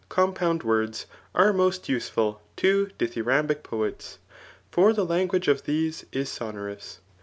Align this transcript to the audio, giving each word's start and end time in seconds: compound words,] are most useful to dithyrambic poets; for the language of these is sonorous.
compound 0.09 0.63
words,] 0.63 1.05
are 1.35 1.53
most 1.53 1.87
useful 1.87 2.41
to 2.55 2.89
dithyrambic 2.97 3.61
poets; 3.61 4.17
for 4.71 4.93
the 4.93 5.05
language 5.05 5.47
of 5.47 5.65
these 5.65 6.05
is 6.11 6.27
sonorous. 6.27 7.01